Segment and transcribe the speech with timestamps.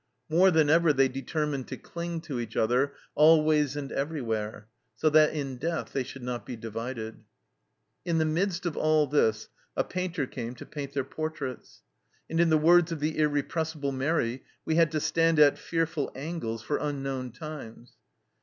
[0.29, 4.67] More than ever they deter mined to cling to each other, always and every where,
[4.95, 7.23] so that in death they should not be divided.
[8.03, 11.83] In the midst of all this a painter came to paint their portraits.
[12.31, 16.11] And in the words of the irrepres sible Mairi," We had to stand at fearful
[16.15, 17.91] angles for unknown times."